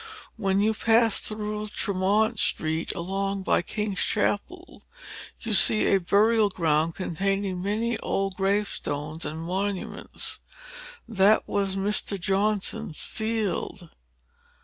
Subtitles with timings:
[0.35, 4.81] When you pass through Tremont street, along by King's Chapel,
[5.41, 10.39] you see a burial ground, containing many old grave stones and monuments.
[11.07, 12.19] That was Mr.
[12.19, 13.91] Johnson's field."